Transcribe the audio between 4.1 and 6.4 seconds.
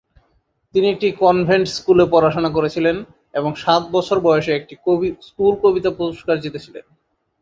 বয়সে একটি "স্কুল কবিতা পুরস্কার"